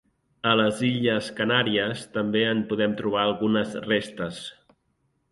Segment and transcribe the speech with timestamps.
[0.51, 4.41] A les Illes Canàries també en podem trobar algunes restes.